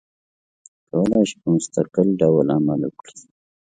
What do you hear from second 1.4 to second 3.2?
په مستقل ډول عمل وکړي.